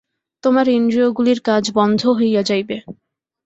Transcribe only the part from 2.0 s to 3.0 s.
হইয়া যাইবে।